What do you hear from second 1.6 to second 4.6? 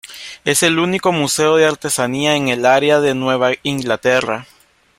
artesanía en el área de Nueva Inglaterra.